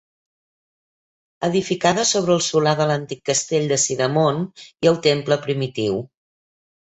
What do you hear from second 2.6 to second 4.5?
de l'antic castell de Sidamon